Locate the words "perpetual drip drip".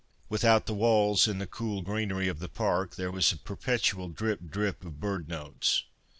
3.37-4.83